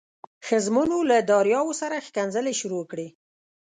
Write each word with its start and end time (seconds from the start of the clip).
ښځمنو 0.47 0.99
له 1.11 1.17
دریاو 1.31 1.69
سره 1.81 2.03
ښکنځلې 2.07 2.53
شروع 2.59 2.83
کړې. 2.91 3.07